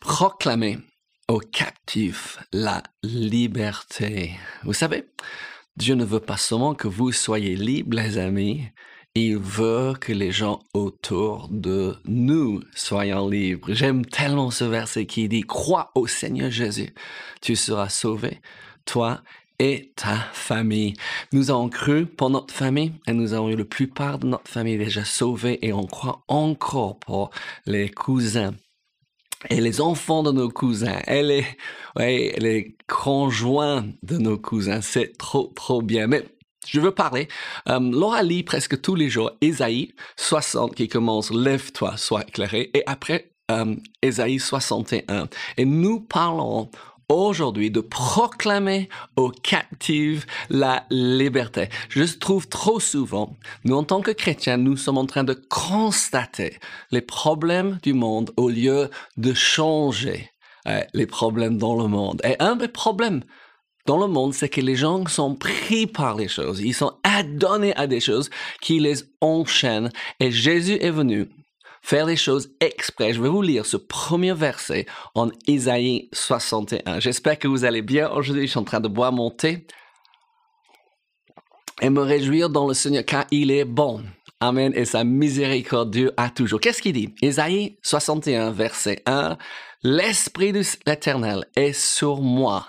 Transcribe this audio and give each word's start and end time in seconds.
proclamer 0.00 0.78
aux 1.28 1.38
captifs 1.38 2.38
la 2.52 2.82
liberté. 3.02 4.32
Vous 4.64 4.72
savez, 4.72 5.04
Dieu 5.76 5.94
ne 5.94 6.04
veut 6.04 6.20
pas 6.20 6.36
seulement 6.36 6.74
que 6.74 6.88
vous 6.88 7.12
soyez 7.12 7.54
libres, 7.54 7.96
les 7.96 8.18
amis, 8.18 8.64
il 9.14 9.38
veut 9.38 9.94
que 10.00 10.12
les 10.12 10.32
gens 10.32 10.60
autour 10.72 11.48
de 11.50 11.96
nous 12.04 12.62
soient 12.74 13.04
libres. 13.04 13.72
J'aime 13.72 14.04
tellement 14.04 14.50
ce 14.50 14.64
verset 14.64 15.06
qui 15.06 15.28
dit, 15.28 15.42
crois 15.42 15.90
au 15.94 16.06
Seigneur 16.06 16.50
Jésus, 16.50 16.94
tu 17.40 17.56
seras 17.56 17.88
sauvé, 17.88 18.40
toi 18.84 19.22
et 19.58 19.92
ta 19.94 20.16
famille. 20.32 20.94
Nous 21.32 21.50
avons 21.50 21.68
cru 21.68 22.06
pour 22.06 22.30
notre 22.30 22.54
famille 22.54 22.92
et 23.06 23.12
nous 23.12 23.34
avons 23.34 23.50
eu 23.50 23.56
la 23.56 23.64
plupart 23.64 24.18
de 24.18 24.26
notre 24.26 24.48
famille 24.48 24.78
déjà 24.78 25.04
sauvée 25.04 25.58
et 25.62 25.72
on 25.72 25.86
croit 25.86 26.24
encore 26.28 26.98
pour 26.98 27.30
les 27.66 27.90
cousins 27.90 28.54
et 29.48 29.60
les 29.60 29.80
enfants 29.80 30.22
de 30.22 30.32
nos 30.32 30.50
cousins 30.50 31.00
et 31.06 31.22
les, 31.22 31.46
ouais, 31.96 32.76
conjoints 32.86 33.86
de 34.02 34.18
nos 34.18 34.38
cousins. 34.38 34.80
C'est 34.82 35.16
trop, 35.16 35.52
trop 35.54 35.80
bien. 35.80 36.06
Mais 36.06 36.24
je 36.66 36.80
veux 36.80 36.92
parler. 36.92 37.28
Euh, 37.68 37.80
Laura 37.80 38.22
lit 38.22 38.42
presque 38.42 38.80
tous 38.80 38.94
les 38.94 39.08
jours 39.08 39.32
Ésaïe 39.40 39.94
60 40.16 40.74
qui 40.74 40.88
commence 40.88 41.30
Lève-toi, 41.30 41.96
sois 41.96 42.22
éclairé. 42.22 42.70
Et 42.74 42.82
après, 42.86 43.32
euh, 43.50 43.76
Ésaïe 44.02 44.38
61. 44.38 45.28
Et 45.56 45.64
nous 45.64 46.00
parlons 46.00 46.70
aujourd'hui 47.10 47.70
de 47.70 47.80
proclamer 47.80 48.88
aux 49.16 49.30
captifs 49.30 50.26
la 50.48 50.84
liberté. 50.90 51.68
Je 51.88 52.04
trouve 52.04 52.48
trop 52.48 52.80
souvent, 52.80 53.36
nous 53.64 53.76
en 53.76 53.84
tant 53.84 54.00
que 54.00 54.12
chrétiens, 54.12 54.56
nous 54.56 54.76
sommes 54.76 54.98
en 54.98 55.06
train 55.06 55.24
de 55.24 55.34
constater 55.34 56.58
les 56.90 57.00
problèmes 57.00 57.78
du 57.82 57.92
monde 57.92 58.30
au 58.36 58.48
lieu 58.48 58.90
de 59.16 59.34
changer 59.34 60.30
euh, 60.66 60.80
les 60.94 61.06
problèmes 61.06 61.58
dans 61.58 61.74
le 61.74 61.88
monde. 61.88 62.20
Et 62.24 62.36
un 62.38 62.56
des 62.56 62.68
problèmes 62.68 63.22
dans 63.86 63.98
le 63.98 64.06
monde, 64.06 64.34
c'est 64.34 64.48
que 64.48 64.60
les 64.60 64.76
gens 64.76 65.06
sont 65.06 65.34
pris 65.34 65.86
par 65.86 66.14
les 66.14 66.28
choses. 66.28 66.60
Ils 66.60 66.74
sont 66.74 66.92
adonnés 67.02 67.74
à 67.76 67.86
des 67.86 68.00
choses 68.00 68.30
qui 68.60 68.78
les 68.78 69.04
enchaînent. 69.20 69.90
Et 70.20 70.30
Jésus 70.30 70.78
est 70.80 70.90
venu 70.90 71.28
faire 71.82 72.06
les 72.06 72.16
choses 72.16 72.50
exprès. 72.60 73.12
Je 73.12 73.20
vais 73.20 73.28
vous 73.28 73.42
lire 73.42 73.66
ce 73.66 73.76
premier 73.76 74.32
verset 74.32 74.86
en 75.14 75.30
Isaïe 75.46 76.08
61. 76.12 77.00
J'espère 77.00 77.38
que 77.38 77.48
vous 77.48 77.64
allez 77.64 77.82
bien. 77.82 78.10
Aujourd'hui, 78.10 78.46
je 78.46 78.50
suis 78.50 78.58
en 78.58 78.64
train 78.64 78.80
de 78.80 78.88
boire 78.88 79.12
mon 79.12 79.30
thé 79.30 79.66
et 81.80 81.90
me 81.90 82.02
réjouir 82.02 82.50
dans 82.50 82.68
le 82.68 82.74
Seigneur 82.74 83.04
car 83.04 83.26
il 83.30 83.50
est 83.50 83.64
bon. 83.64 84.02
Amen. 84.40 84.72
Et 84.74 84.86
sa 84.86 85.04
miséricorde 85.04 86.14
a 86.16 86.30
toujours. 86.30 86.60
Qu'est-ce 86.60 86.80
qu'il 86.80 86.94
dit? 86.94 87.14
Isaïe 87.20 87.78
61, 87.82 88.50
verset 88.52 89.02
1. 89.04 89.36
L'Esprit 89.82 90.52
de 90.52 90.62
l'Éternel 90.86 91.44
est 91.56 91.72
sur 91.72 92.20
moi, 92.20 92.66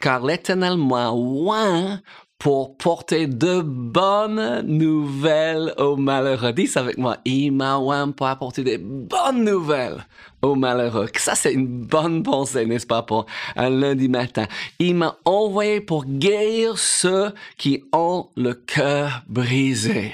car 0.00 0.24
l'Éternel 0.24 0.76
m'a 0.76 1.10
oint 1.10 2.00
pour 2.44 2.76
porter 2.76 3.26
de 3.26 3.62
bonnes 3.62 4.60
nouvelles 4.66 5.72
aux 5.78 5.96
malheureux. 5.96 6.52
Dis 6.52 6.70
avec 6.74 6.98
moi, 6.98 7.16
m'a 7.50 7.80
pour 8.14 8.26
apporter 8.26 8.62
des 8.62 8.76
bonnes 8.76 9.44
nouvelles 9.44 10.04
aux 10.42 10.54
malheureux. 10.54 11.08
Ça, 11.16 11.36
c'est 11.36 11.54
une 11.54 11.86
bonne 11.86 12.22
pensée, 12.22 12.66
n'est-ce 12.66 12.86
pas, 12.86 13.00
pour 13.00 13.24
un 13.56 13.70
lundi 13.70 14.10
matin. 14.10 14.44
Il 14.78 14.96
m'a 14.96 15.16
envoyé 15.24 15.80
pour 15.80 16.04
guérir 16.04 16.76
ceux 16.76 17.32
qui 17.56 17.82
ont 17.94 18.28
le 18.36 18.52
cœur 18.52 19.22
brisé. 19.26 20.12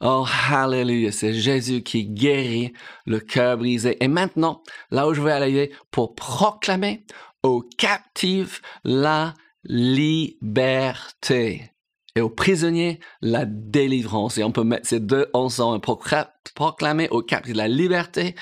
Oh, 0.00 0.26
hallelujah, 0.50 1.12
c'est 1.12 1.34
Jésus 1.34 1.84
qui 1.84 2.04
guérit 2.04 2.72
le 3.06 3.20
cœur 3.20 3.58
brisé. 3.58 3.96
Et 4.02 4.08
maintenant, 4.08 4.64
là 4.90 5.06
où 5.06 5.14
je 5.14 5.22
vais 5.22 5.30
aller, 5.30 5.70
pour 5.92 6.16
proclamer 6.16 7.04
aux 7.44 7.62
captifs 7.78 8.60
la 8.82 9.34
liberté 9.64 10.92
et 12.16 12.20
aux 12.20 12.30
prisonniers 12.30 13.00
la 13.20 13.44
délivrance. 13.44 14.38
Et 14.38 14.44
on 14.44 14.52
peut 14.52 14.64
mettre 14.64 14.88
ces 14.88 15.00
deux 15.00 15.28
ensemble, 15.32 15.80
proclamer 16.54 17.08
aux 17.10 17.22
captifs 17.22 17.54
la 17.54 17.68
liberté 17.68 18.34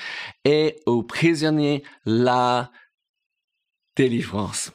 et 0.45 0.77
aux 0.85 1.03
prisonniers 1.03 1.83
la 2.05 2.71
délivrance. 3.95 4.71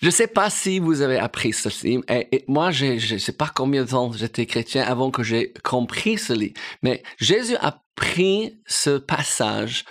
Je 0.00 0.06
ne 0.06 0.10
sais 0.10 0.26
pas 0.26 0.48
si 0.50 0.78
vous 0.78 1.02
avez 1.02 1.18
appris 1.18 1.52
ceci. 1.52 2.00
Et, 2.08 2.44
moi, 2.48 2.70
je 2.70 3.12
ne 3.12 3.18
sais 3.18 3.32
pas 3.32 3.50
combien 3.54 3.84
de 3.84 3.90
temps 3.90 4.12
j'étais 4.12 4.46
chrétien 4.46 4.82
avant 4.82 5.10
que 5.10 5.22
j'ai 5.22 5.52
compris 5.62 6.18
cela. 6.18 6.46
Mais 6.82 7.02
Jésus 7.18 7.56
a 7.60 7.82
pris 7.94 8.58
ce 8.66 8.96
passage 8.96 9.84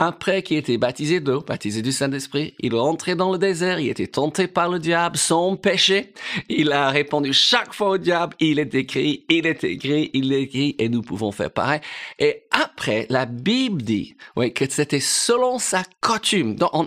après 0.00 0.42
qu'il 0.42 0.56
était 0.56 0.78
baptisé 0.78 1.20
d'eau, 1.20 1.40
baptisé 1.40 1.82
du 1.82 1.92
Saint-Esprit, 1.92 2.54
il 2.60 2.74
est 2.74 2.78
entré 2.78 3.14
dans 3.14 3.32
le 3.32 3.38
désert, 3.38 3.80
il 3.80 3.88
était 3.88 4.06
tenté 4.06 4.46
par 4.46 4.68
le 4.68 4.78
diable, 4.78 5.16
son 5.16 5.56
péché. 5.56 6.12
Il 6.48 6.72
a 6.72 6.88
répondu 6.88 7.32
chaque 7.32 7.74
fois 7.74 7.90
au 7.90 7.98
diable, 7.98 8.34
il 8.40 8.58
est 8.58 8.74
écrit, 8.74 9.24
il 9.28 9.46
est 9.46 9.64
écrit, 9.64 10.10
il 10.14 10.32
est 10.32 10.42
écrit, 10.42 10.76
et 10.78 10.88
nous 10.88 11.02
pouvons 11.02 11.32
faire 11.32 11.50
pareil. 11.50 11.80
Et 12.18 12.44
après, 12.50 13.06
la 13.10 13.26
Bible 13.26 13.82
dit, 13.82 14.16
oui, 14.36 14.52
que 14.52 14.64
c'était 14.70 15.00
selon 15.00 15.58
sa 15.58 15.82
coutume. 16.00 16.56
en, 16.60 16.86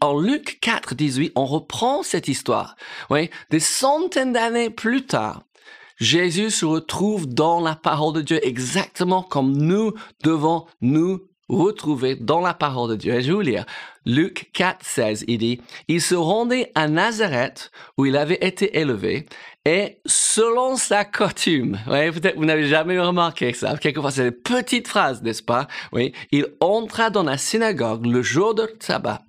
en 0.00 0.20
Luc 0.20 0.58
4, 0.60 0.94
18, 0.94 1.32
on 1.36 1.46
reprend 1.46 2.02
cette 2.02 2.28
histoire. 2.28 2.76
Oui, 3.10 3.30
des 3.50 3.60
centaines 3.60 4.32
d'années 4.32 4.70
plus 4.70 5.06
tard, 5.06 5.44
Jésus 5.98 6.50
se 6.50 6.64
retrouve 6.64 7.26
dans 7.26 7.60
la 7.60 7.76
parole 7.76 8.14
de 8.14 8.20
Dieu 8.20 8.46
exactement 8.46 9.22
comme 9.22 9.56
nous 9.56 9.94
devons 10.22 10.66
nous 10.80 11.20
retrouver 11.48 12.16
dans 12.16 12.40
la 12.40 12.54
parole 12.54 12.90
de 12.90 12.96
Dieu. 12.96 13.14
Et 13.14 13.22
je 13.22 13.28
vais 13.28 13.34
vous 13.34 13.40
lire. 13.40 13.66
Luc 14.06 14.50
4, 14.52 14.78
16, 14.82 15.24
il 15.28 15.38
dit, 15.38 15.60
il 15.88 16.02
se 16.02 16.14
rendait 16.14 16.70
à 16.74 16.88
Nazareth 16.88 17.70
où 17.96 18.04
il 18.04 18.16
avait 18.16 18.38
été 18.42 18.78
élevé 18.78 19.26
et 19.64 19.98
selon 20.04 20.76
sa 20.76 21.06
coutume, 21.06 21.78
vous 21.86 22.44
n'avez 22.44 22.66
jamais 22.66 23.00
remarqué 23.00 23.54
ça, 23.54 23.78
quelquefois 23.78 24.10
c'est 24.10 24.24
des 24.24 24.30
petites 24.30 24.88
phrases, 24.88 25.22
n'est-ce 25.22 25.42
pas? 25.42 25.68
Oui, 25.92 26.12
il 26.32 26.48
entra 26.60 27.08
dans 27.08 27.22
la 27.22 27.38
synagogue 27.38 28.04
le 28.04 28.20
jour 28.20 28.54
de 28.54 28.68
sabbat 28.78 29.22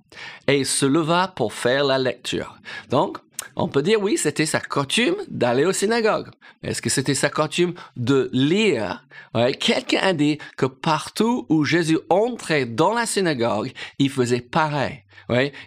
et 0.46 0.58
il 0.58 0.66
se 0.66 0.86
leva 0.86 1.28
pour 1.28 1.52
faire 1.52 1.84
la 1.84 1.98
lecture. 1.98 2.56
Donc, 2.90 3.18
on 3.54 3.68
peut 3.68 3.82
dire 3.82 4.00
oui, 4.00 4.16
c'était 4.16 4.46
sa 4.46 4.60
coutume 4.60 5.16
d'aller 5.28 5.64
au 5.64 5.72
synagogue. 5.72 6.28
Est-ce 6.62 6.82
que 6.82 6.90
c'était 6.90 7.14
sa 7.14 7.30
coutume 7.30 7.74
de 7.96 8.30
lire? 8.32 9.06
Quelqu'un 9.60 10.00
a 10.02 10.12
dit 10.12 10.38
que 10.56 10.66
partout 10.66 11.46
où 11.48 11.64
Jésus 11.64 11.98
entrait 12.10 12.66
dans 12.66 12.92
la 12.92 13.06
synagogue, 13.06 13.72
il 13.98 14.10
faisait 14.10 14.40
pareil. 14.40 15.04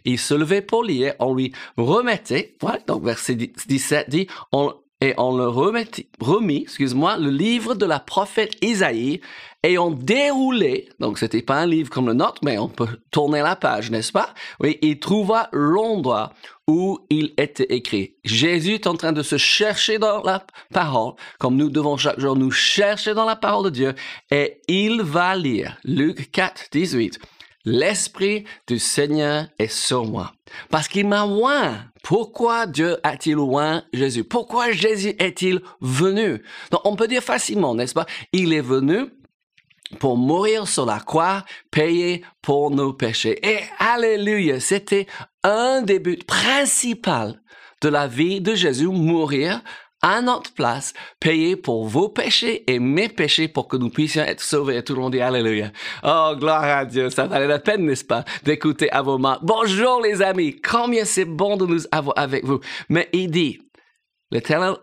Il 0.05 0.19
se 0.19 0.33
levait 0.33 0.61
pour 0.61 0.83
lire, 0.83 1.13
on 1.19 1.35
lui 1.35 1.53
remettait, 1.77 2.55
donc 2.87 3.03
verset 3.03 3.35
17 3.35 4.09
dit, 4.09 4.27
on, 4.51 4.73
et 5.01 5.13
on 5.17 5.37
le 5.37 5.47
remis, 5.47 6.61
excuse-moi, 6.63 7.17
le 7.17 7.29
livre 7.29 7.73
de 7.73 7.85
la 7.85 7.99
prophète 7.99 8.53
Isaïe 8.61 9.21
et 9.63 9.77
on 9.77 9.91
déroulait, 9.91 10.89
donc 10.99 11.17
c'était 11.17 11.41
pas 11.41 11.55
un 11.55 11.65
livre 11.65 11.89
comme 11.89 12.07
le 12.07 12.13
nôtre, 12.13 12.41
mais 12.43 12.57
on 12.57 12.69
peut 12.69 12.99
tourner 13.11 13.41
la 13.41 13.55
page, 13.55 13.91
n'est-ce 13.91 14.11
pas? 14.11 14.33
Oui, 14.59 14.77
il 14.81 14.99
trouva 14.99 15.49
l'endroit 15.51 16.33
où 16.67 16.99
il 17.09 17.33
était 17.37 17.75
écrit. 17.75 18.15
Jésus 18.23 18.75
est 18.75 18.87
en 18.87 18.95
train 18.95 19.11
de 19.11 19.23
se 19.23 19.37
chercher 19.37 19.99
dans 19.99 20.21
la 20.23 20.45
parole, 20.73 21.13
comme 21.39 21.55
nous 21.55 21.69
devons 21.69 21.97
chaque 21.97 22.19
jour 22.19 22.35
nous 22.35 22.51
chercher 22.51 23.13
dans 23.13 23.25
la 23.25 23.35
parole 23.35 23.65
de 23.65 23.69
Dieu, 23.69 23.95
et 24.31 24.61
il 24.67 25.01
va 25.01 25.35
lire 25.35 25.77
Luc 25.83 26.31
4, 26.31 26.67
18. 26.71 27.19
L'Esprit 27.69 28.45
du 28.65 28.79
Seigneur 28.79 29.45
est 29.59 29.71
sur 29.71 30.03
moi. 30.03 30.33
Parce 30.71 30.87
qu'il 30.87 31.07
m'a 31.07 31.25
oint. 31.25 31.85
Pourquoi 32.01 32.65
Dieu 32.65 32.97
a-t-il 33.03 33.37
oint 33.37 33.83
Jésus? 33.93 34.23
Pourquoi 34.23 34.71
Jésus 34.71 35.13
est-il 35.19 35.61
venu? 35.79 36.41
Donc, 36.71 36.81
on 36.83 36.95
peut 36.95 37.07
dire 37.07 37.21
facilement, 37.21 37.75
n'est-ce 37.75 37.93
pas? 37.93 38.07
Il 38.33 38.53
est 38.53 38.61
venu 38.61 39.05
pour 39.99 40.17
mourir 40.17 40.67
sur 40.67 40.87
la 40.87 40.99
croix, 40.99 41.45
payer 41.69 42.23
pour 42.41 42.71
nos 42.71 42.91
péchés. 42.91 43.39
Et 43.47 43.59
alléluia, 43.77 44.59
c'était 44.59 45.05
un 45.43 45.83
des 45.83 45.99
buts 45.99 46.17
principaux 46.25 47.35
de 47.81 47.89
la 47.89 48.07
vie 48.07 48.41
de 48.41 48.55
Jésus, 48.55 48.87
mourir 48.87 49.61
à 50.01 50.21
notre 50.21 50.53
place, 50.53 50.93
payer 51.19 51.55
pour 51.55 51.87
vos 51.87 52.09
péchés 52.09 52.63
et 52.71 52.79
mes 52.79 53.09
péchés 53.09 53.47
pour 53.47 53.67
que 53.67 53.77
nous 53.77 53.89
puissions 53.89 54.23
être 54.23 54.41
sauvés. 54.41 54.77
Et 54.77 54.83
tout 54.83 54.95
le 54.95 55.01
monde 55.01 55.13
dit 55.13 55.21
Alléluia. 55.21 55.71
Oh, 56.03 56.33
gloire 56.37 56.63
à 56.63 56.85
Dieu. 56.85 57.09
Ça 57.09 57.27
valait 57.27 57.47
la 57.47 57.59
peine, 57.59 57.85
n'est-ce 57.85 58.05
pas, 58.05 58.23
d'écouter 58.43 58.89
à 58.91 59.01
vos 59.01 59.17
mains. 59.17 59.39
Bonjour 59.41 60.01
les 60.01 60.21
amis. 60.21 60.59
Combien 60.61 61.05
c'est 61.05 61.25
bon 61.25 61.57
de 61.57 61.65
nous 61.65 61.83
avoir 61.91 62.17
avec 62.17 62.45
vous. 62.45 62.59
Mais 62.87 63.09
il 63.13 63.29
dit, 63.29 63.59
l'Éternel 64.31 64.75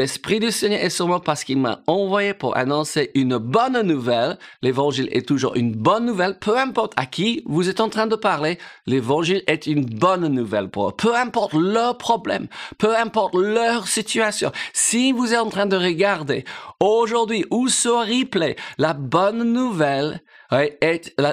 L'Esprit 0.00 0.40
du 0.40 0.50
Seigneur 0.50 0.80
est 0.80 1.00
moi 1.02 1.20
parce 1.20 1.44
qu'il 1.44 1.58
m'a 1.58 1.82
envoyé 1.86 2.32
pour 2.32 2.56
annoncer 2.56 3.10
une 3.14 3.36
bonne 3.36 3.82
nouvelle. 3.82 4.38
L'évangile 4.62 5.10
est 5.12 5.28
toujours 5.28 5.56
une 5.56 5.74
bonne 5.74 6.06
nouvelle. 6.06 6.38
Peu 6.38 6.56
importe 6.56 6.94
à 6.96 7.04
qui 7.04 7.42
vous 7.44 7.68
êtes 7.68 7.80
en 7.80 7.90
train 7.90 8.06
de 8.06 8.16
parler, 8.16 8.56
l'évangile 8.86 9.42
est 9.46 9.66
une 9.66 9.84
bonne 9.84 10.26
nouvelle 10.28 10.70
pour 10.70 10.88
eux. 10.88 10.94
Peu 10.96 11.14
importe 11.14 11.52
leur 11.52 11.98
problème, 11.98 12.46
peu 12.78 12.96
importe 12.96 13.34
leur 13.34 13.88
situation. 13.88 14.52
Si 14.72 15.12
vous 15.12 15.34
êtes 15.34 15.38
en 15.38 15.50
train 15.50 15.66
de 15.66 15.76
regarder 15.76 16.46
aujourd'hui 16.80 17.44
ou 17.50 17.68
sur 17.68 17.98
replay, 17.98 18.56
la 18.78 18.94
bonne 18.94 19.52
nouvelle 19.52 20.22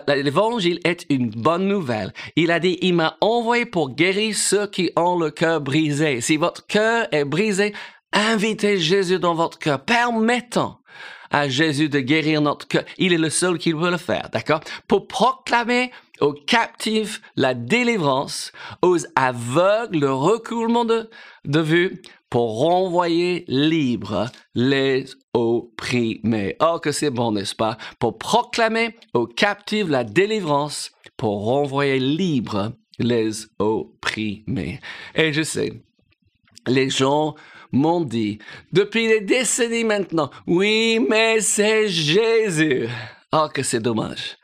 l'évangile 0.08 0.80
est 0.84 1.06
une 1.10 1.30
bonne 1.30 1.68
nouvelle. 1.68 2.14
Il 2.36 2.52
a 2.52 2.60
dit, 2.60 2.78
il 2.81 2.94
m'a 2.94 3.18
envoyé 3.22 3.66
pour 3.66 3.96
guérir 3.96 4.36
ceux 4.36 4.68
qui 4.68 4.92
ont 4.96 5.18
le 5.18 5.31
cœur 5.31 5.62
brisé. 5.62 6.22
Si 6.22 6.38
votre 6.38 6.66
cœur 6.68 7.08
est 7.12 7.25
brisé, 7.25 7.74
invitez 8.13 8.80
Jésus 8.80 9.19
dans 9.19 9.36
votre 9.36 9.59
cœur, 9.59 9.83
permettant 9.83 10.80
à 11.30 11.50
Jésus 11.50 11.89
de 11.89 12.00
guérir 12.00 12.42
notre 12.42 12.68
cœur. 12.68 12.83
Il 12.98 13.13
est 13.13 13.18
le 13.18 13.30
seul 13.30 13.57
qui 13.57 13.74
peut 13.74 13.92
le 13.92 13.98
faire, 13.98 14.30
d'accord? 14.31 14.62
Pour 14.88 15.07
proclamer 15.07 15.92
aux 16.21 16.33
captifs 16.33 17.21
la 17.36 17.54
délivrance, 17.54 18.51
aux 18.81 18.98
aveugles 19.15 20.00
le 20.00 20.13
recoulement 20.13 20.86
de, 20.86 21.09
de 21.45 21.59
vue, 21.59 22.01
pour 22.30 22.59
renvoyer 22.59 23.45
libres 23.48 24.30
les 24.54 25.06
opprimés. 25.33 26.56
Oh, 26.62 26.80
que 26.81 26.92
c'est 26.92 27.09
bon, 27.09 27.31
n'est-ce 27.31 27.56
pas? 27.56 27.77
Pour 28.00 28.18
proclamer 28.18 28.95
aux 29.13 29.27
captifs 29.27 29.88
la 29.88 30.04
délivrance, 30.04 30.92
pour 31.15 31.45
renvoyer 31.45 32.00
libres 32.00 32.74
les 33.00 33.31
opprimés. 33.59 34.80
Et 35.15 35.31
je 35.31 35.44
sais, 35.44 35.71
les 36.65 36.89
gens 36.89 37.36
m'ont 37.72 38.02
dit, 38.02 38.40
depuis 38.72 39.08
des 39.08 39.22
décennies 39.22 39.84
maintenant, 39.84 40.30
oui, 40.46 41.00
mais 41.10 41.42
c'est 41.42 41.88
Jésus. 41.88 42.88
Oh, 43.31 43.48
que 43.54 43.64
c'est 43.64 43.81
dommage 43.81 44.38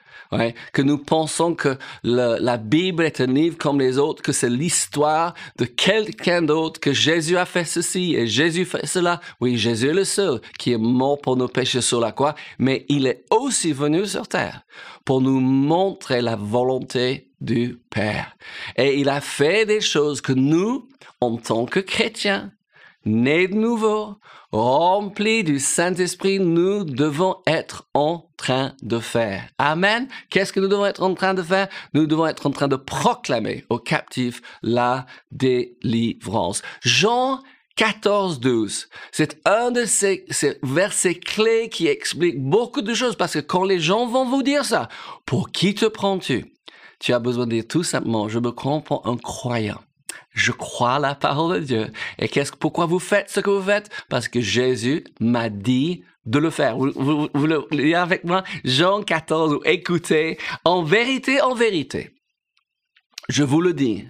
que 0.72 0.81
nous 0.81 0.98
pensons 0.98 1.56
que 1.56 1.78
la 2.04 2.58
Bible 2.58 3.04
est 3.04 3.22
un 3.22 3.28
livre 3.28 3.58
comme 3.58 3.80
les 3.80 3.98
autres, 3.98 4.22
que 4.22 4.31
c'est 4.31 4.50
l'histoire 4.50 5.34
de 5.58 5.66
quelqu'un 5.66 6.42
d'autre, 6.42 6.80
que 6.80 6.94
Jésus 6.94 7.38
a 7.38 7.46
fait 7.46 7.66
ceci 7.66 8.16
et 8.16 8.28
Jésus 8.28 8.66
fait 8.66 8.86
cela. 8.86 9.20
Oui, 9.40 9.58
Jésus 9.58 9.90
est 9.90 9.94
le 9.94 10.04
seul 10.04 10.42
qui 10.58 10.74
est 10.74 10.78
mort 10.78 11.20
pour 11.20 11.38
nos 11.38 11.48
péchés 11.48 11.81
sur 11.81 12.00
la 12.00 12.12
croix, 12.12 12.36
mais 12.60 12.86
il 12.90 13.08
est 13.08 13.25
aussi 13.30 13.72
venu 13.72 14.06
sur 14.06 14.28
terre 14.28 14.62
pour 15.06 15.22
nous 15.22 15.40
montrer 15.40 16.22
la 16.22 16.36
volonté 16.36 17.30
du 17.42 17.80
Père. 17.90 18.36
Et 18.78 19.00
il 19.00 19.10
a 19.10 19.22
fait 19.22 19.66
des 19.66 19.81
choses 19.81 20.22
que 20.22 20.34
nous, 20.34 20.88
en 21.20 21.38
tant 21.38 21.66
que 21.66 21.80
chrétiens, 21.80 22.52
nés 23.06 23.48
de 23.48 23.56
nouveau, 23.56 24.16
remplis 24.52 25.44
du 25.44 25.60
Saint-Esprit, 25.60 26.40
nous 26.40 26.84
devons 26.84 27.38
être 27.48 27.88
en 27.94 28.30
train 28.38 28.74
de 28.82 29.00
faire. 29.00 29.48
Amen. 29.58 30.08
Qu'est-ce 30.30 30.54
que 30.54 30.60
nous 30.60 30.68
devons 30.68 30.86
être 30.86 31.04
en 31.04 31.14
train 31.14 31.34
de 31.34 31.42
faire? 31.42 31.68
Nous 31.94 32.08
devons 32.08 32.28
être 32.28 32.46
en 32.46 32.52
train 32.52 32.68
de 32.68 32.76
proclamer 32.76 33.66
aux 33.70 33.80
captifs 33.80 34.42
la 34.62 35.06
délivrance. 35.32 36.62
Jean 36.82 37.40
14, 37.76 38.40
12. 38.40 38.90
C'est 39.12 39.42
un 39.46 39.72
de 39.72 39.86
ces, 39.86 40.26
versets 40.62 41.16
clés 41.16 41.70
qui 41.70 41.88
explique 41.88 42.40
beaucoup 42.40 42.82
de 42.82 42.94
choses 42.94 43.16
parce 43.16 43.34
que 43.34 43.40
quand 43.40 43.64
les 43.64 43.80
gens 43.80 44.06
vont 44.06 44.26
vous 44.26 44.44
dire 44.44 44.66
ça, 44.66 44.90
pour 45.26 45.52
qui 45.52 45.74
te 45.74 45.86
prends-tu? 45.86 46.54
Tu 47.00 47.14
as 47.14 47.20
besoin 47.20 47.48
de 47.48 47.52
dire 47.52 47.68
tout 47.68 47.84
simplement, 47.84 48.30
je 48.30 48.40
me 48.40 48.52
comprends 48.52 49.02
un 49.06 49.18
croyant 49.18 49.82
je 50.34 50.52
crois 50.52 51.00
la 51.00 51.16
parole 51.16 51.62
de 51.62 51.66
Dieu. 51.66 51.92
Et 52.20 52.28
qu'est-ce, 52.28 52.52
pourquoi 52.52 52.86
vous 52.86 53.00
faites 53.00 53.30
ce 53.30 53.40
que 53.40 53.50
vous 53.50 53.62
faites? 53.62 53.90
Parce 54.10 54.28
que 54.28 54.42
Jésus 54.42 55.04
m'a 55.20 55.50
dit 55.50 56.04
de 56.26 56.40
le 56.40 56.50
faire. 56.50 56.78
Vous, 56.78 57.30
le 57.34 57.68
lisez 57.72 57.96
avec 57.96 58.24
moi? 58.24 58.44
Jean 58.64 59.04
14, 59.04 59.60
écoutez, 59.66 60.38
en 60.66 60.84
vérité, 60.84 61.42
en 61.42 61.54
vérité, 61.54 62.16
je 63.30 63.44
vous 63.44 63.62
le 63.62 63.74
dis, 63.74 64.06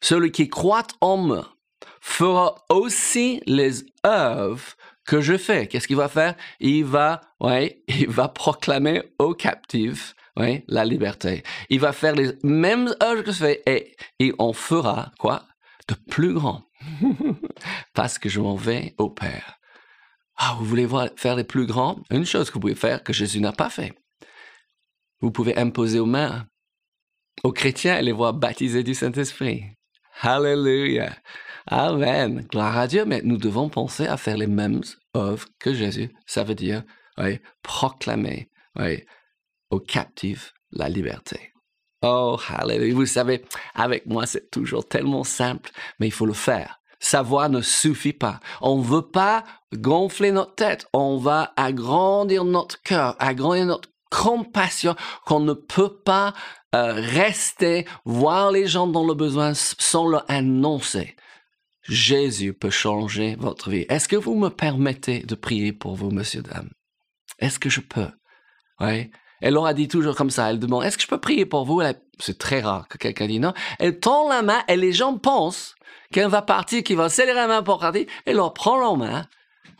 celui 0.00 0.30
qui 0.30 0.48
croit 0.48 0.86
en 1.00 1.16
moi 1.16 1.56
fera 2.00 2.54
aussi 2.68 3.42
les 3.46 3.84
œuvres 4.06 4.76
que 5.04 5.20
je 5.20 5.36
fais. 5.36 5.66
Qu'est-ce 5.66 5.88
qu'il 5.88 5.96
va 5.96 6.08
faire? 6.08 6.34
Il 6.60 6.84
va, 6.84 7.20
ouais, 7.40 7.82
il 7.88 8.08
va 8.08 8.28
proclamer 8.28 9.02
aux 9.18 9.34
captifs 9.34 10.14
oui, 10.38 10.64
la 10.68 10.84
liberté. 10.84 11.42
Il 11.68 11.80
va 11.80 11.92
faire 11.92 12.14
les 12.14 12.32
mêmes 12.42 12.94
œuvres 13.02 13.22
que 13.22 13.32
je 13.32 13.38
fais 13.38 13.62
et 13.66 13.94
il 14.18 14.34
en 14.38 14.52
fera, 14.52 15.12
quoi, 15.18 15.44
de 15.88 15.94
plus 15.94 16.32
grand. 16.32 16.62
Parce 17.94 18.18
que 18.18 18.28
je 18.28 18.40
m'en 18.40 18.56
vais 18.56 18.94
au 18.98 19.10
Père. 19.10 19.58
Ah, 20.36 20.56
vous 20.58 20.64
voulez 20.64 20.86
voir, 20.86 21.08
faire 21.16 21.34
les 21.34 21.44
plus 21.44 21.66
grands? 21.66 21.98
Une 22.10 22.24
chose 22.24 22.48
que 22.48 22.54
vous 22.54 22.60
pouvez 22.60 22.76
faire 22.76 23.02
que 23.02 23.12
Jésus 23.12 23.40
n'a 23.40 23.52
pas 23.52 23.70
fait. 23.70 23.92
Vous 25.20 25.32
pouvez 25.32 25.56
imposer 25.56 25.98
aux 25.98 26.06
mains 26.06 26.46
aux 27.44 27.52
chrétiens 27.52 27.98
et 27.98 28.02
les 28.02 28.12
voir 28.12 28.34
baptisés 28.34 28.82
du 28.82 28.94
Saint-Esprit. 28.94 29.64
Alléluia. 30.20 31.12
Amen. 31.66 32.46
Gloire 32.50 32.78
à 32.78 32.86
Dieu. 32.86 33.04
Mais 33.04 33.20
nous 33.22 33.36
devons 33.36 33.68
penser 33.68 34.06
à 34.06 34.16
faire 34.16 34.36
les 34.36 34.46
mêmes 34.46 34.82
œuvres 35.16 35.46
que 35.58 35.74
Jésus. 35.74 36.10
Ça 36.26 36.44
veut 36.44 36.54
dire, 36.54 36.82
oui, 37.16 37.38
proclamer, 37.62 38.50
oui, 38.76 39.04
aux 39.70 39.80
captifs 39.80 40.54
la 40.72 40.88
liberté. 40.88 41.52
Oh, 42.02 42.38
hallelujah. 42.48 42.94
Vous 42.94 43.06
savez, 43.06 43.44
avec 43.74 44.06
moi, 44.06 44.26
c'est 44.26 44.50
toujours 44.50 44.86
tellement 44.86 45.24
simple, 45.24 45.70
mais 45.98 46.06
il 46.06 46.12
faut 46.12 46.26
le 46.26 46.32
faire. 46.32 46.80
Savoir 47.00 47.48
ne 47.48 47.60
suffit 47.60 48.12
pas. 48.12 48.40
On 48.60 48.78
ne 48.78 48.84
veut 48.84 49.08
pas 49.08 49.44
gonfler 49.72 50.32
notre 50.32 50.54
tête. 50.54 50.86
On 50.92 51.16
va 51.16 51.52
agrandir 51.56 52.44
notre 52.44 52.82
cœur, 52.82 53.16
agrandir 53.18 53.66
notre 53.66 53.88
compassion 54.10 54.96
qu'on 55.26 55.40
ne 55.40 55.52
peut 55.52 55.94
pas 55.94 56.34
euh, 56.74 56.92
rester, 56.92 57.86
voir 58.04 58.50
les 58.52 58.66
gens 58.66 58.86
dans 58.86 59.06
le 59.06 59.14
besoin 59.14 59.52
sans 59.54 60.08
leur 60.08 60.24
annoncer. 60.28 61.16
Jésus 61.82 62.52
peut 62.52 62.70
changer 62.70 63.36
votre 63.36 63.70
vie. 63.70 63.86
Est-ce 63.88 64.08
que 64.08 64.16
vous 64.16 64.34
me 64.34 64.50
permettez 64.50 65.20
de 65.20 65.34
prier 65.34 65.72
pour 65.72 65.94
vous, 65.96 66.10
monsieur, 66.10 66.42
dame? 66.42 66.70
Est-ce 67.38 67.58
que 67.58 67.70
je 67.70 67.80
peux? 67.80 68.10
Oui. 68.80 69.10
Elle 69.40 69.54
leur 69.54 69.66
a 69.66 69.74
dit 69.74 69.88
toujours 69.88 70.14
comme 70.14 70.30
ça. 70.30 70.50
Elle 70.50 70.58
demande, 70.58 70.84
est-ce 70.84 70.96
que 70.96 71.02
je 71.02 71.08
peux 71.08 71.20
prier 71.20 71.46
pour 71.46 71.64
vous? 71.64 71.82
C'est 72.18 72.38
très 72.38 72.60
rare 72.60 72.88
que 72.88 72.98
quelqu'un 72.98 73.26
dise 73.26 73.40
non. 73.40 73.54
Elle 73.78 74.00
tend 74.00 74.28
la 74.28 74.42
main 74.42 74.62
et 74.68 74.76
les 74.76 74.92
gens 74.92 75.16
pensent 75.16 75.74
qu'elle 76.12 76.28
va 76.28 76.42
partir, 76.42 76.82
qu'il 76.82 76.96
va 76.96 77.08
serrer 77.08 77.34
la 77.34 77.46
main 77.46 77.62
pour 77.62 77.78
partir. 77.78 78.06
Elle 78.26 78.36
leur 78.36 78.54
prend 78.54 78.78
la 78.78 78.96
main 78.96 79.26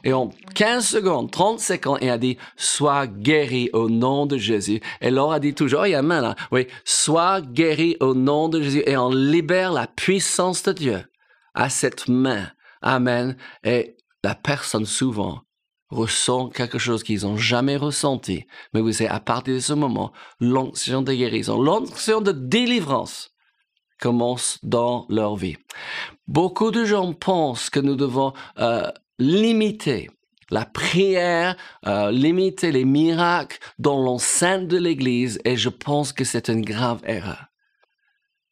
et 0.04 0.12
en 0.12 0.30
15 0.54 0.86
secondes, 0.86 1.30
30 1.30 1.60
secondes, 1.60 1.98
elle 2.00 2.10
a 2.10 2.18
dit, 2.18 2.38
sois 2.56 3.06
guéri 3.06 3.68
au 3.72 3.90
nom 3.90 4.26
de 4.26 4.36
Jésus. 4.36 4.80
Elle 5.00 5.14
leur 5.14 5.32
a 5.32 5.40
dit 5.40 5.54
toujours, 5.54 5.86
il 5.86 5.90
y 5.90 5.94
a 5.94 6.02
main 6.02 6.20
là, 6.20 6.36
oui, 6.52 6.68
sois 6.84 7.40
guéri 7.40 7.96
au 8.00 8.14
nom 8.14 8.48
de 8.48 8.62
Jésus 8.62 8.82
et 8.86 8.96
on 8.96 9.10
libère 9.10 9.72
la 9.72 9.88
puissance 9.88 10.62
de 10.62 10.72
Dieu 10.72 11.04
à 11.54 11.68
cette 11.68 12.06
main. 12.08 12.48
Amen. 12.80 13.36
Et 13.64 13.96
la 14.22 14.36
personne 14.36 14.86
souvent 14.86 15.40
ressent 15.90 16.48
quelque 16.48 16.78
chose 16.78 17.02
qu'ils 17.02 17.22
n'ont 17.22 17.36
jamais 17.36 17.76
ressenti. 17.76 18.44
Mais 18.72 18.80
vous 18.80 18.92
savez, 18.92 19.10
à 19.10 19.20
partir 19.20 19.54
de 19.54 19.60
ce 19.60 19.72
moment, 19.72 20.12
l'onction 20.40 21.02
de 21.02 21.12
guérison, 21.12 21.60
l'onction 21.60 22.20
de 22.20 22.32
délivrance 22.32 23.30
commence 24.00 24.58
dans 24.62 25.06
leur 25.08 25.36
vie. 25.36 25.56
Beaucoup 26.26 26.70
de 26.70 26.84
gens 26.84 27.12
pensent 27.12 27.70
que 27.70 27.80
nous 27.80 27.96
devons 27.96 28.32
euh, 28.58 28.90
limiter 29.18 30.10
la 30.50 30.64
prière, 30.64 31.56
euh, 31.86 32.10
limiter 32.10 32.72
les 32.72 32.84
miracles 32.84 33.58
dans 33.78 33.98
l'enceinte 33.98 34.66
de 34.66 34.78
l'Église 34.78 35.40
et 35.44 35.56
je 35.56 35.68
pense 35.68 36.12
que 36.12 36.24
c'est 36.24 36.48
une 36.48 36.64
grave 36.64 37.00
erreur. 37.04 37.47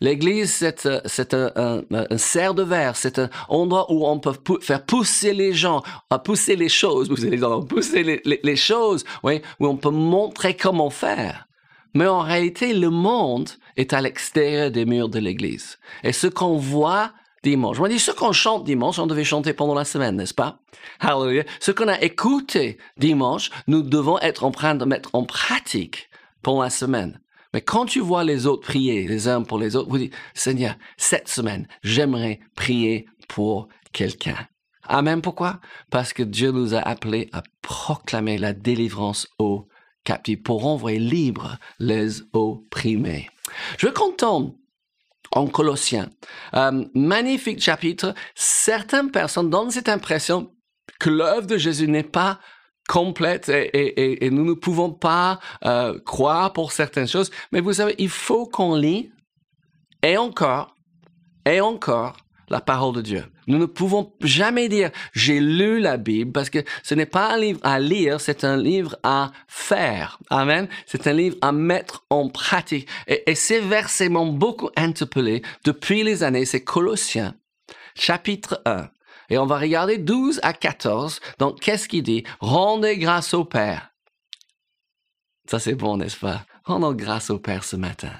L'église, 0.00 0.52
c'est, 0.52 0.86
euh, 0.86 1.50
un, 1.56 1.82
un, 1.90 2.18
cerf 2.18 2.52
de 2.52 2.62
verre, 2.62 2.96
c'est 2.96 3.18
un 3.18 3.30
endroit 3.48 3.90
où 3.90 4.06
on 4.06 4.18
peut 4.18 4.34
faire 4.60 4.84
pousser 4.84 5.32
les 5.32 5.54
gens, 5.54 5.82
pousser 6.22 6.54
les 6.54 6.68
choses, 6.68 7.08
vous 7.08 7.24
allez 7.24 7.38
dire, 7.38 7.64
pousser 7.66 8.02
les, 8.02 8.40
les, 8.42 8.56
choses, 8.56 9.04
oui, 9.22 9.40
où 9.58 9.66
on 9.66 9.76
peut 9.76 9.90
montrer 9.90 10.54
comment 10.54 10.90
faire. 10.90 11.46
Mais 11.94 12.06
en 12.06 12.20
réalité, 12.20 12.74
le 12.74 12.90
monde 12.90 13.48
est 13.78 13.94
à 13.94 14.02
l'extérieur 14.02 14.70
des 14.70 14.84
murs 14.84 15.08
de 15.08 15.18
l'église. 15.18 15.78
Et 16.04 16.12
ce 16.12 16.26
qu'on 16.26 16.58
voit 16.58 17.12
dimanche, 17.42 17.80
on 17.80 17.88
dit 17.88 17.98
ce 17.98 18.10
qu'on 18.10 18.32
chante 18.32 18.64
dimanche, 18.64 18.98
on 18.98 19.06
devait 19.06 19.24
chanter 19.24 19.54
pendant 19.54 19.74
la 19.74 19.86
semaine, 19.86 20.16
n'est-ce 20.16 20.34
pas? 20.34 20.58
Hallelujah. 21.00 21.44
Ce 21.58 21.70
qu'on 21.70 21.88
a 21.88 21.98
écouté 22.02 22.76
dimanche, 22.98 23.50
nous 23.66 23.80
devons 23.80 24.18
être 24.18 24.44
en 24.44 24.50
train 24.50 24.74
de 24.74 24.84
mettre 24.84 25.08
en 25.14 25.24
pratique 25.24 26.10
pendant 26.42 26.62
la 26.62 26.70
semaine. 26.70 27.18
Mais 27.56 27.62
quand 27.62 27.86
tu 27.86 28.00
vois 28.00 28.22
les 28.22 28.44
autres 28.46 28.66
prier 28.66 29.08
les 29.08 29.28
uns 29.28 29.42
pour 29.42 29.58
les 29.58 29.76
autres, 29.76 29.88
vous 29.88 29.96
dites, 29.96 30.14
Seigneur, 30.34 30.74
cette 30.98 31.26
semaine, 31.26 31.66
j'aimerais 31.82 32.38
prier 32.54 33.06
pour 33.28 33.68
quelqu'un. 33.94 34.36
Amen. 34.82 35.22
Pourquoi? 35.22 35.60
Parce 35.88 36.12
que 36.12 36.22
Dieu 36.22 36.50
nous 36.50 36.74
a 36.74 36.80
appelés 36.80 37.30
à 37.32 37.42
proclamer 37.62 38.36
la 38.36 38.52
délivrance 38.52 39.26
aux 39.38 39.68
captifs 40.04 40.42
pour 40.42 40.66
envoyer 40.66 40.98
libres 40.98 41.56
les 41.78 42.20
opprimés. 42.34 43.30
Je 43.78 43.88
content 43.88 44.54
en 45.32 45.46
Colossiens. 45.46 46.10
Euh, 46.52 46.84
magnifique 46.92 47.62
chapitre. 47.62 48.12
Certaines 48.34 49.10
personnes 49.10 49.48
donnent 49.48 49.70
cette 49.70 49.88
impression 49.88 50.52
que 51.00 51.08
l'œuvre 51.08 51.46
de 51.46 51.56
Jésus 51.56 51.88
n'est 51.88 52.02
pas 52.02 52.38
complète 52.88 53.48
et, 53.48 54.30
nous 54.30 54.44
ne 54.44 54.54
pouvons 54.54 54.90
pas 54.90 55.40
euh, 55.64 55.98
croire 56.00 56.52
pour 56.52 56.72
certaines 56.72 57.08
choses. 57.08 57.30
Mais 57.52 57.60
vous 57.60 57.74
savez, 57.74 57.94
il 57.98 58.08
faut 58.08 58.46
qu'on 58.46 58.74
lit 58.74 59.10
et 60.02 60.16
encore 60.16 60.74
et 61.44 61.60
encore 61.60 62.16
la 62.48 62.60
parole 62.60 62.94
de 62.94 63.02
Dieu. 63.02 63.24
Nous 63.48 63.58
ne 63.58 63.66
pouvons 63.66 64.12
jamais 64.20 64.68
dire 64.68 64.90
j'ai 65.12 65.40
lu 65.40 65.80
la 65.80 65.96
Bible 65.96 66.32
parce 66.32 66.50
que 66.50 66.60
ce 66.82 66.94
n'est 66.94 67.06
pas 67.06 67.32
un 67.34 67.38
livre 67.38 67.60
à 67.62 67.78
lire, 67.80 68.20
c'est 68.20 68.44
un 68.44 68.56
livre 68.56 68.96
à 69.02 69.32
faire. 69.48 70.18
Amen. 70.30 70.68
C'est 70.86 71.06
un 71.06 71.12
livre 71.12 71.36
à 71.40 71.52
mettre 71.52 72.04
en 72.10 72.28
pratique. 72.28 72.88
Et, 73.08 73.30
et 73.30 73.34
ces 73.34 73.60
versets 73.60 74.08
m'ont 74.08 74.32
beaucoup 74.32 74.70
interpellé 74.76 75.42
depuis 75.64 76.02
les 76.02 76.22
années. 76.22 76.44
C'est 76.44 76.62
Colossiens, 76.62 77.34
chapitre 77.94 78.62
1. 78.64 78.88
Et 79.30 79.38
on 79.38 79.46
va 79.46 79.58
regarder 79.58 79.98
12 79.98 80.40
à 80.42 80.52
14. 80.52 81.20
Donc, 81.38 81.60
qu'est-ce 81.60 81.88
qu'il 81.88 82.02
dit? 82.02 82.24
Rendez 82.40 82.98
grâce 82.98 83.34
au 83.34 83.44
Père. 83.44 83.90
Ça, 85.50 85.58
c'est 85.58 85.74
bon, 85.74 85.96
n'est-ce 85.96 86.18
pas? 86.18 86.44
Rendons 86.64 86.92
grâce 86.92 87.30
au 87.30 87.38
Père 87.38 87.64
ce 87.64 87.76
matin. 87.76 88.12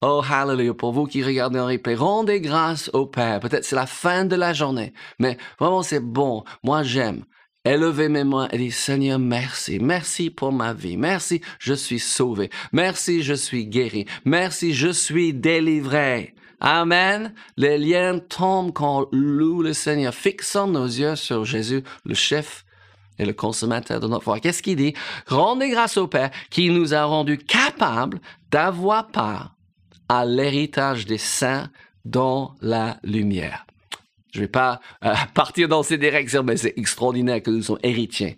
Oh, 0.00 0.22
hallelujah, 0.28 0.74
pour 0.74 0.92
vous 0.92 1.06
qui 1.06 1.22
regardez 1.22 1.58
en 1.58 1.66
replay, 1.66 1.94
rendez 1.94 2.40
grâce 2.40 2.90
au 2.92 3.06
Père. 3.06 3.40
Peut-être 3.40 3.64
c'est 3.64 3.76
la 3.76 3.86
fin 3.86 4.26
de 4.26 4.36
la 4.36 4.52
journée, 4.52 4.92
mais 5.18 5.38
vraiment 5.58 5.82
c'est 5.82 6.00
bon. 6.00 6.44
Moi, 6.62 6.82
j'aime. 6.82 7.24
Élevez 7.64 8.10
mes 8.10 8.24
mains 8.24 8.48
et 8.52 8.58
dit 8.58 8.70
Seigneur, 8.70 9.18
merci. 9.18 9.78
Merci 9.80 10.28
pour 10.28 10.52
ma 10.52 10.74
vie. 10.74 10.98
Merci, 10.98 11.40
je 11.58 11.72
suis 11.72 11.98
sauvé. 11.98 12.50
Merci, 12.72 13.22
je 13.22 13.32
suis 13.32 13.66
guéri. 13.66 14.04
Merci, 14.26 14.74
je 14.74 14.90
suis 14.90 15.32
délivré. 15.32 16.34
Amen. 16.60 17.34
Les 17.56 17.78
liens 17.78 18.18
tombent 18.18 18.72
quand 18.72 19.02
on 19.02 19.16
loue 19.16 19.62
le 19.62 19.72
Seigneur. 19.72 20.14
Fixons 20.14 20.68
nos 20.68 20.86
yeux 20.86 21.16
sur 21.16 21.44
Jésus, 21.44 21.82
le 22.04 22.14
chef 22.14 22.64
et 23.18 23.24
le 23.24 23.32
consommateur 23.32 24.00
de 24.00 24.08
notre 24.08 24.24
foi. 24.24 24.40
Qu'est-ce 24.40 24.62
qu'il 24.62 24.76
dit? 24.76 24.94
Rendez 25.26 25.70
grâce 25.70 25.96
au 25.96 26.06
Père 26.06 26.30
qui 26.50 26.70
nous 26.70 26.94
a 26.94 27.04
rendus 27.04 27.38
capables 27.38 28.20
d'avoir 28.50 29.08
part 29.08 29.54
à 30.08 30.24
l'héritage 30.24 31.06
des 31.06 31.18
saints 31.18 31.70
dans 32.04 32.54
la 32.60 32.98
lumière. 33.02 33.66
Je 34.32 34.40
ne 34.40 34.44
vais 34.44 34.50
pas 34.50 34.80
euh, 35.04 35.14
partir 35.34 35.68
dans 35.68 35.82
ces 35.82 35.96
directions, 35.96 36.42
mais 36.42 36.56
c'est 36.56 36.74
extraordinaire 36.76 37.42
que 37.42 37.50
nous 37.50 37.62
sommes 37.62 37.78
héritiers. 37.82 38.36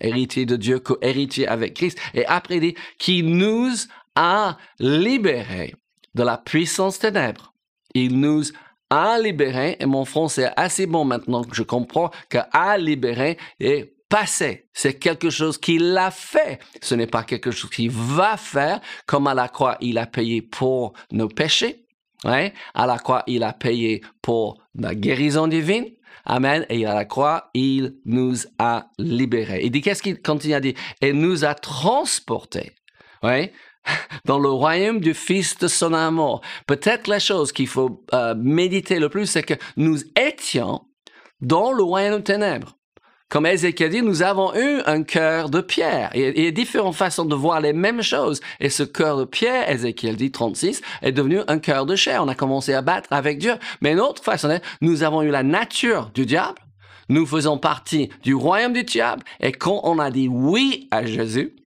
héritiers 0.00 0.46
de 0.46 0.56
Dieu, 0.56 0.78
co-héritiers 0.78 1.46
avec 1.46 1.74
Christ. 1.74 1.98
Et 2.14 2.24
après, 2.26 2.56
il 2.56 2.60
dit, 2.60 2.74
qui 2.98 3.22
nous 3.22 3.70
a 4.16 4.56
libérés 4.78 5.74
de 6.14 6.22
la 6.22 6.38
puissance 6.38 6.98
ténèbres. 6.98 7.53
Il 7.94 8.18
nous 8.20 8.42
a 8.90 9.18
libérés, 9.18 9.76
et 9.80 9.86
mon 9.86 10.04
français 10.04 10.42
est 10.42 10.52
assez 10.56 10.86
bon 10.86 11.04
maintenant 11.04 11.42
que 11.42 11.56
je 11.56 11.62
comprends 11.62 12.10
que 12.28 12.38
a 12.52 12.76
libéré 12.76 13.38
est 13.58 13.94
passé. 14.08 14.68
C'est 14.72 14.94
quelque 14.94 15.30
chose 15.30 15.58
qu'il 15.58 15.96
a 15.96 16.10
fait. 16.10 16.60
Ce 16.82 16.94
n'est 16.94 17.06
pas 17.06 17.24
quelque 17.24 17.50
chose 17.50 17.70
qu'il 17.70 17.90
va 17.90 18.36
faire. 18.36 18.80
Comme 19.06 19.26
à 19.26 19.34
la 19.34 19.48
croix, 19.48 19.76
il 19.80 19.98
a 19.98 20.06
payé 20.06 20.42
pour 20.42 20.92
nos 21.10 21.28
péchés. 21.28 21.86
À 22.24 22.86
la 22.86 22.98
croix, 22.98 23.22
il 23.26 23.42
a 23.42 23.52
payé 23.52 24.02
pour 24.22 24.62
la 24.74 24.94
guérison 24.94 25.46
divine. 25.48 25.86
Amen. 26.24 26.64
Et 26.68 26.86
à 26.86 26.94
la 26.94 27.04
croix, 27.04 27.50
il 27.54 27.96
nous 28.04 28.36
a 28.58 28.86
libérés. 28.98 29.62
Il 29.64 29.72
dit, 29.72 29.82
qu'est-ce 29.82 30.02
qu'il 30.02 30.22
continue 30.22 30.54
à 30.54 30.60
dire? 30.60 30.74
Et 31.00 31.12
nous 31.12 31.44
a 31.44 31.54
transportés. 31.54 32.76
Dans 34.24 34.38
le 34.38 34.50
royaume 34.50 35.00
du 35.00 35.14
Fils 35.14 35.58
de 35.58 35.68
son 35.68 35.92
amour. 35.92 36.40
Peut-être 36.66 37.06
la 37.08 37.18
chose 37.18 37.52
qu'il 37.52 37.68
faut 37.68 38.04
euh, 38.12 38.34
méditer 38.36 38.98
le 38.98 39.08
plus, 39.08 39.26
c'est 39.26 39.42
que 39.42 39.54
nous 39.76 39.98
étions 40.16 40.82
dans 41.40 41.72
le 41.72 41.82
royaume 41.82 42.18
de 42.18 42.24
ténèbres. 42.24 42.76
Comme 43.28 43.46
Ézéchiel 43.46 43.90
dit, 43.90 44.02
nous 44.02 44.22
avons 44.22 44.54
eu 44.54 44.80
un 44.86 45.02
cœur 45.02 45.50
de 45.50 45.60
pierre. 45.60 46.10
Il 46.14 46.38
y 46.38 46.46
a 46.46 46.50
différentes 46.50 46.94
façons 46.94 47.24
de 47.24 47.34
voir 47.34 47.60
les 47.60 47.72
mêmes 47.72 48.02
choses. 48.02 48.40
Et 48.60 48.70
ce 48.70 48.84
cœur 48.84 49.16
de 49.18 49.24
pierre, 49.24 49.68
Ézéchiel 49.68 50.14
dit 50.14 50.30
36, 50.30 50.82
est 51.02 51.12
devenu 51.12 51.40
un 51.48 51.58
cœur 51.58 51.84
de 51.84 51.96
chair. 51.96 52.22
On 52.22 52.28
a 52.28 52.34
commencé 52.34 52.74
à 52.74 52.82
battre 52.82 53.08
avec 53.10 53.38
Dieu. 53.38 53.54
Mais 53.80 53.92
une 53.92 54.00
autre 54.00 54.22
façon, 54.22 54.60
nous 54.82 55.02
avons 55.02 55.22
eu 55.22 55.30
la 55.30 55.42
nature 55.42 56.10
du 56.14 56.26
diable. 56.26 56.60
Nous 57.08 57.26
faisons 57.26 57.58
partie 57.58 58.08
du 58.22 58.34
royaume 58.34 58.72
du 58.72 58.84
diable. 58.84 59.24
Et 59.40 59.52
quand 59.52 59.80
on 59.82 59.98
a 59.98 60.10
dit 60.10 60.28
oui 60.28 60.86
à 60.90 61.04
Jésus, 61.04 61.56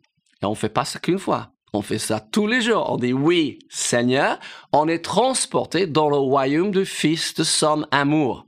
et 0.42 0.46
on 0.46 0.54
fait 0.54 0.68
pas 0.68 0.84
ça 0.84 0.98
qu'une 0.98 1.18
fois. 1.18 1.50
On 1.72 1.82
fait 1.82 1.98
ça 1.98 2.20
tous 2.20 2.46
les 2.46 2.60
jours. 2.60 2.87
On 2.90 2.96
dit 2.96 3.12
oui, 3.12 3.58
Seigneur. 3.68 4.38
On 4.72 4.88
est 4.88 5.04
transporté 5.04 5.87
dans 5.87 6.08
le 6.08 6.16
royaume 6.16 6.70
du 6.70 6.84
Fils 6.84 7.34
de 7.34 7.44
son 7.44 7.84
amour. 7.90 8.46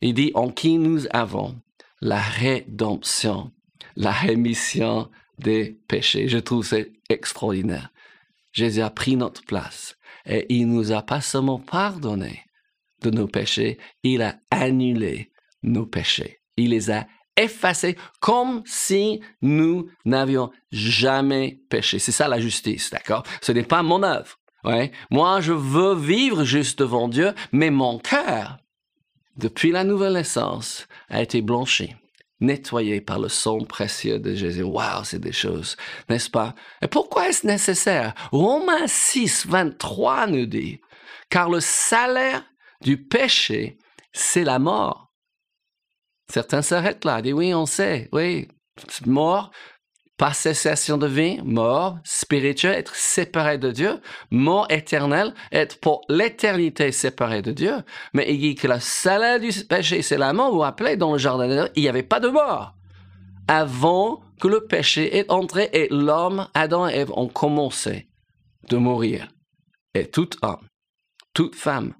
Il 0.00 0.14
dit 0.14 0.30
en 0.34 0.50
qui 0.50 0.78
nous 0.78 1.06
avons 1.10 1.60
la 2.00 2.20
rédemption, 2.20 3.50
la 3.96 4.12
rémission 4.12 5.10
des 5.38 5.78
péchés. 5.88 6.28
Je 6.28 6.38
trouve 6.38 6.64
c'est 6.64 6.92
extraordinaire. 7.08 7.90
Jésus 8.52 8.82
a 8.82 8.90
pris 8.90 9.16
notre 9.16 9.42
place 9.44 9.96
et 10.26 10.46
il 10.48 10.68
nous 10.68 10.92
a 10.92 11.02
pas 11.02 11.20
seulement 11.20 11.58
pardonné 11.58 12.44
de 13.02 13.10
nos 13.10 13.26
péchés, 13.26 13.78
il 14.02 14.22
a 14.22 14.36
annulé 14.50 15.30
nos 15.62 15.86
péchés. 15.86 16.40
Il 16.56 16.70
les 16.70 16.90
a 16.90 17.06
effacés 17.36 17.96
comme 18.20 18.62
si 18.64 19.20
nous 19.42 19.88
n'avions 20.04 20.50
jamais 20.70 21.60
péché. 21.68 21.98
C'est 21.98 22.12
ça 22.12 22.28
la 22.28 22.40
justice, 22.40 22.90
d'accord? 22.90 23.24
Ce 23.40 23.52
n'est 23.52 23.64
pas 23.64 23.82
mon 23.82 24.02
œuvre. 24.02 24.38
Ouais? 24.64 24.92
Moi, 25.10 25.40
je 25.40 25.52
veux 25.52 25.94
vivre 25.94 26.44
juste 26.44 26.78
devant 26.78 27.08
Dieu, 27.08 27.34
mais 27.52 27.70
mon 27.70 27.98
cœur 27.98 28.58
depuis 29.36 29.70
la 29.72 29.84
nouvelle 29.84 30.14
naissance, 30.14 30.86
a 31.08 31.22
été 31.22 31.42
blanchi, 31.42 31.94
nettoyé 32.40 33.00
par 33.00 33.18
le 33.18 33.28
sang 33.28 33.58
précieux 33.58 34.18
de 34.18 34.34
Jésus. 34.34 34.62
Waouh, 34.62 35.04
c'est 35.04 35.18
des 35.18 35.32
choses, 35.32 35.76
n'est-ce 36.08 36.30
pas? 36.30 36.54
Et 36.82 36.88
pourquoi 36.88 37.28
est-ce 37.28 37.46
nécessaire? 37.46 38.14
Romains 38.30 38.86
6, 38.86 39.46
23 39.46 40.28
nous 40.28 40.46
dit, 40.46 40.80
car 41.30 41.48
le 41.50 41.60
salaire 41.60 42.44
du 42.80 43.02
péché, 43.02 43.78
c'est 44.12 44.44
la 44.44 44.58
mort. 44.58 45.12
Certains 46.32 46.62
s'arrêtent 46.62 47.04
là, 47.04 47.22
disent 47.22 47.34
oui, 47.34 47.54
on 47.54 47.66
sait, 47.66 48.08
oui, 48.12 48.48
mort, 49.06 49.50
pas 50.16 50.32
cessation 50.32 50.96
de 50.96 51.06
vie, 51.06 51.40
mort 51.42 51.98
spirituelle, 52.04 52.78
être 52.78 52.94
séparé 52.94 53.58
de 53.58 53.70
Dieu, 53.70 54.00
mort 54.30 54.66
éternelle, 54.70 55.34
être 55.52 55.80
pour 55.80 56.02
l'éternité 56.08 56.92
séparé 56.92 57.42
de 57.42 57.52
Dieu. 57.52 57.74
Mais 58.12 58.32
il 58.32 58.38
dit 58.38 58.54
que 58.54 58.68
la 58.68 58.80
salaire 58.80 59.40
du 59.40 59.50
péché, 59.64 60.02
c'est 60.02 60.18
la 60.18 60.32
mort. 60.32 60.50
Vous 60.50 60.56
vous 60.56 60.60
rappelez, 60.60 60.96
dans 60.96 61.12
le 61.12 61.18
jardin 61.18 61.68
il 61.74 61.82
n'y 61.82 61.88
avait 61.88 62.02
pas 62.02 62.20
de 62.20 62.28
mort. 62.28 62.74
Avant 63.48 64.22
que 64.40 64.48
le 64.48 64.64
péché 64.66 65.16
est 65.18 65.30
entré 65.30 65.68
et 65.72 65.88
l'homme, 65.90 66.48
Adam 66.54 66.88
et 66.88 66.94
Ève, 66.94 67.12
ont 67.14 67.28
commencé 67.28 68.08
de 68.68 68.76
mourir. 68.76 69.28
Et 69.94 70.06
tout 70.06 70.30
homme, 70.42 70.66
toute 71.34 71.54
femme, 71.54 71.94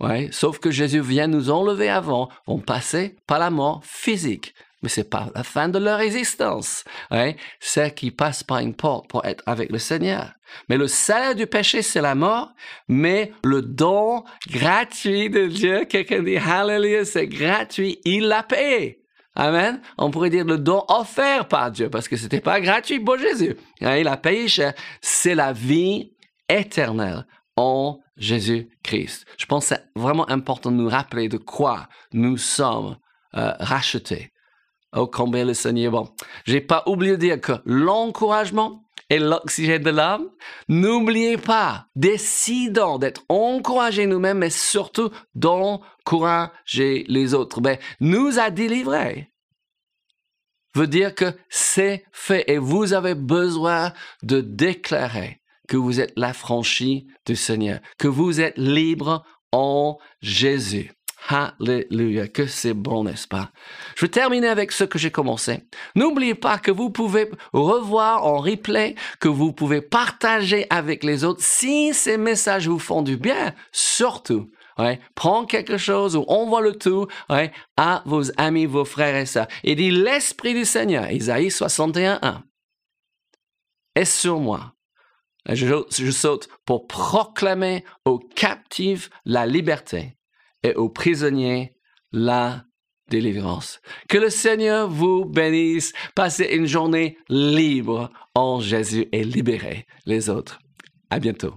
ouais, 0.00 0.28
sauf 0.32 0.58
que 0.58 0.70
Jésus 0.70 1.00
vient 1.00 1.26
nous 1.26 1.50
enlever 1.50 1.88
avant, 1.88 2.28
vont 2.46 2.58
passer 2.58 3.16
par 3.26 3.38
la 3.38 3.50
mort 3.50 3.80
physique 3.84 4.54
mais 4.82 4.88
c'est 4.88 5.10
pas 5.10 5.28
la 5.34 5.42
fin 5.42 5.68
de 5.68 5.78
leur 5.78 6.00
existence. 6.00 6.84
Hein? 7.10 7.32
C'est 7.60 7.94
qu'ils 7.94 8.14
passent 8.14 8.44
par 8.44 8.58
une 8.58 8.74
porte 8.74 9.08
pour 9.08 9.24
être 9.24 9.42
avec 9.46 9.70
le 9.72 9.78
Seigneur. 9.78 10.32
Mais 10.68 10.76
le 10.76 10.86
salaire 10.86 11.34
du 11.34 11.46
péché, 11.46 11.82
c'est 11.82 12.00
la 12.00 12.14
mort, 12.14 12.52
mais 12.86 13.32
le 13.44 13.60
don 13.60 14.24
gratuit 14.50 15.30
de 15.30 15.46
Dieu, 15.46 15.84
quelqu'un 15.84 16.22
dit 16.22 16.36
Hallelujah, 16.36 17.04
c'est 17.04 17.26
gratuit, 17.26 18.00
il 18.04 18.28
l'a 18.28 18.42
payé. 18.42 19.02
Amen. 19.34 19.80
On 19.98 20.10
pourrait 20.10 20.30
dire 20.30 20.44
le 20.44 20.58
don 20.58 20.84
offert 20.88 21.46
par 21.48 21.70
Dieu, 21.70 21.90
parce 21.90 22.08
que 22.08 22.16
c'était 22.16 22.40
pas 22.40 22.60
gratuit 22.60 23.00
pour 23.00 23.18
Jésus. 23.18 23.56
Hein? 23.82 23.96
Il 23.96 24.08
a 24.08 24.16
payé 24.16 24.48
cher. 24.48 24.74
C'est 25.00 25.34
la 25.34 25.52
vie 25.52 26.12
éternelle 26.48 27.26
en 27.58 27.98
Jésus-Christ. 28.16 29.26
Je 29.36 29.46
pense 29.46 29.68
que 29.68 29.74
c'est 29.74 30.00
vraiment 30.00 30.30
important 30.30 30.70
de 30.70 30.76
nous 30.76 30.88
rappeler 30.88 31.28
de 31.28 31.38
quoi 31.38 31.88
nous 32.12 32.36
sommes 32.36 32.96
euh, 33.34 33.52
rachetés. 33.58 34.32
Oh, 34.96 35.08
combien 35.08 35.44
le 35.44 35.54
Seigneur 35.54 35.90
bon. 35.90 36.08
J'ai 36.46 36.60
pas 36.60 36.84
oublié 36.86 37.12
de 37.12 37.16
dire 37.16 37.40
que 37.40 37.52
l'encouragement 37.66 38.84
est 39.10 39.18
l'oxygène 39.18 39.82
de 39.82 39.90
l'âme. 39.90 40.28
N'oubliez 40.68 41.36
pas, 41.36 41.86
décidons 41.96 42.98
d'être 42.98 43.22
encouragés 43.28 44.06
nous-mêmes, 44.06 44.38
mais 44.38 44.50
surtout 44.50 45.10
d'encourager 45.34 47.04
les 47.08 47.34
autres. 47.34 47.60
Ben, 47.60 47.76
nous 48.00 48.38
a 48.38 48.50
délivrés 48.50 49.32
veut 50.74 50.86
dire 50.86 51.14
que 51.14 51.34
c'est 51.48 52.04
fait 52.12 52.44
et 52.46 52.58
vous 52.58 52.92
avez 52.92 53.16
besoin 53.16 53.92
de 54.22 54.40
déclarer 54.40 55.40
que 55.68 55.76
vous 55.76 56.00
êtes 56.00 56.12
l'affranchi 56.16 57.06
du 57.26 57.36
Seigneur, 57.36 57.78
que 57.98 58.08
vous 58.08 58.40
êtes 58.40 58.58
libre 58.58 59.24
en 59.52 59.98
Jésus. 60.20 60.92
Alléluia, 61.28 62.26
que 62.28 62.46
c'est 62.46 62.74
bon, 62.74 63.04
n'est-ce 63.04 63.28
pas? 63.28 63.50
Je 63.96 64.06
vais 64.06 64.10
terminer 64.10 64.48
avec 64.48 64.72
ce 64.72 64.84
que 64.84 64.98
j'ai 64.98 65.10
commencé. 65.10 65.64
N'oubliez 65.94 66.34
pas 66.34 66.58
que 66.58 66.70
vous 66.70 66.90
pouvez 66.90 67.28
revoir 67.52 68.24
en 68.24 68.38
replay, 68.38 68.94
que 69.20 69.28
vous 69.28 69.52
pouvez 69.52 69.82
partager 69.82 70.66
avec 70.70 71.04
les 71.04 71.24
autres 71.24 71.42
si 71.42 71.92
ces 71.92 72.16
messages 72.16 72.68
vous 72.68 72.78
font 72.78 73.02
du 73.02 73.16
bien, 73.16 73.54
surtout. 73.72 74.50
Ouais, 74.78 75.00
prends 75.16 75.44
quelque 75.44 75.76
chose 75.76 76.16
ou 76.16 76.24
envoie 76.28 76.60
le 76.60 76.78
tout 76.78 77.08
à 77.76 78.02
vos 78.06 78.22
amis, 78.38 78.66
vos 78.66 78.84
frères 78.84 79.16
et 79.16 79.26
sœurs. 79.26 79.48
Et 79.64 79.74
dit 79.74 79.90
l'Esprit 79.90 80.54
du 80.54 80.64
Seigneur, 80.64 81.10
Isaïe 81.10 81.48
61.1, 81.48 82.42
est 83.96 84.04
sur 84.04 84.38
moi. 84.38 84.77
Je 85.54 86.10
saute 86.10 86.48
pour 86.64 86.86
proclamer 86.86 87.84
aux 88.04 88.18
captifs 88.18 89.10
la 89.24 89.46
liberté 89.46 90.16
et 90.62 90.74
aux 90.74 90.88
prisonniers 90.88 91.76
la 92.12 92.64
délivrance. 93.08 93.80
Que 94.08 94.18
le 94.18 94.30
Seigneur 94.30 94.88
vous 94.88 95.24
bénisse. 95.24 95.92
Passez 96.14 96.44
une 96.52 96.66
journée 96.66 97.18
libre 97.28 98.10
en 98.34 98.60
Jésus 98.60 99.08
et 99.12 99.24
libérez 99.24 99.86
les 100.06 100.28
autres. 100.28 100.58
À 101.10 101.18
bientôt. 101.18 101.54